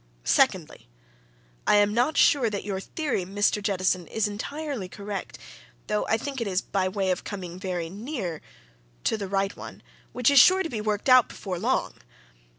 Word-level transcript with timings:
Secondly 0.25 0.89
I 1.67 1.75
am 1.75 1.93
not 1.93 2.17
sure 2.17 2.49
that 2.49 2.63
your 2.63 2.79
theory, 2.79 3.23
Mr. 3.23 3.61
Jettison, 3.61 4.07
is 4.07 4.27
entirely 4.27 4.89
correct, 4.89 5.37
though 5.85 6.07
I 6.07 6.17
think 6.17 6.41
it 6.41 6.47
is 6.47 6.59
by 6.59 6.87
way 6.87 7.11
of 7.11 7.23
coming 7.23 7.59
very 7.59 7.87
near 7.87 8.41
to 9.03 9.15
the 9.15 9.27
right 9.27 9.55
one 9.55 9.83
which 10.11 10.31
is 10.31 10.39
sure 10.39 10.63
to 10.63 10.69
be 10.69 10.81
worked 10.81 11.07
out 11.07 11.29
before 11.29 11.59
long. 11.59 11.99